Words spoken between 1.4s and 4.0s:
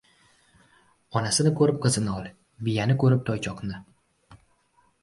ko‘rib qizini ol, biyani ko‘rib― toychoqni.